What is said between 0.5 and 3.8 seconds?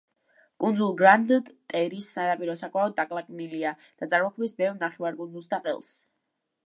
კუნძულ გრანდ-ტერის სანაპირო საკმაოდ დაკლაკნილია